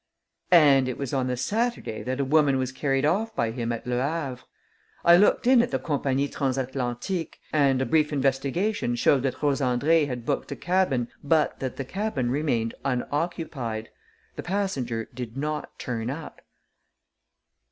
[0.51, 3.85] "And it was on the Saturday that a woman was carried off by him at
[3.85, 4.41] Le Havre.
[5.05, 10.07] I looked in at the Compagnie Transatlantique and a brief investigation showed that Rose Andrée
[10.07, 13.89] had booked a cabin but that the cabin remained unoccupied.
[14.37, 16.41] The passenger did not turn up."